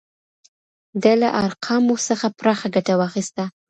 [1.01, 3.43] ده له ارقامو څخه پراخه ګټه واخیسته.